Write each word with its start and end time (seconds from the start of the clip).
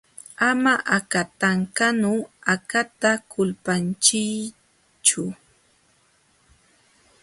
Ama 0.49 0.73
akatanqanu 0.97 2.11
akata 2.53 3.11
kulpachiychu. 3.31 5.23